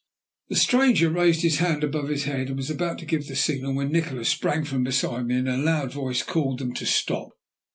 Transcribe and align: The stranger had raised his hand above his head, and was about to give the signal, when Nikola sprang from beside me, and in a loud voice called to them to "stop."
The 0.49 0.55
stranger 0.55 1.05
had 1.09 1.15
raised 1.15 1.41
his 1.43 1.59
hand 1.59 1.83
above 1.83 2.07
his 2.07 2.23
head, 2.23 2.47
and 2.47 2.57
was 2.57 2.71
about 2.71 2.97
to 2.97 3.05
give 3.05 3.27
the 3.27 3.35
signal, 3.35 3.75
when 3.75 3.91
Nikola 3.91 4.25
sprang 4.25 4.63
from 4.65 4.83
beside 4.83 5.27
me, 5.27 5.35
and 5.35 5.47
in 5.47 5.53
a 5.53 5.61
loud 5.63 5.91
voice 5.91 6.23
called 6.23 6.57
to 6.57 6.63
them 6.63 6.73
to 6.73 6.87
"stop." 6.87 7.29